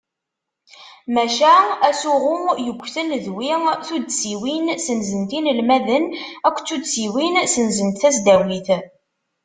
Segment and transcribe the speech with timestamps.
[1.13, 1.53] Maca
[1.89, 3.51] asuɣu yugten d wi:
[3.87, 6.05] Tuddsiwin senzent inelmaden
[6.47, 8.69] akked Tuddsiwin senzent tasdawit.